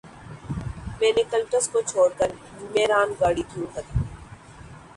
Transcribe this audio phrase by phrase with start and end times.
[0.99, 2.29] میں نے کلٹس کو چھوڑ کر
[2.73, 3.99] میرا گاڑی کیوں خریدی